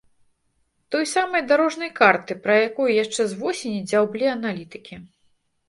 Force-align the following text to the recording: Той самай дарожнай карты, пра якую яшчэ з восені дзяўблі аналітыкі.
Той 0.91 1.05
самай 1.15 1.43
дарожнай 1.51 1.91
карты, 1.99 2.39
пра 2.47 2.57
якую 2.69 2.89
яшчэ 3.03 3.21
з 3.35 3.39
восені 3.45 3.79
дзяўблі 3.93 4.25
аналітыкі. 4.35 5.03